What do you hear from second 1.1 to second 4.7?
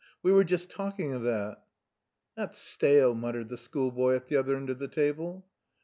of that." "That's stale," muttered the schoolboy at the other